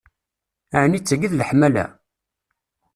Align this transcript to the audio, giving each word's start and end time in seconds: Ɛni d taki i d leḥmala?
Ɛni 0.81 0.99
d 0.99 1.03
taki 1.07 1.25
i 1.25 1.31
d 1.31 1.33
leḥmala? 1.35 1.85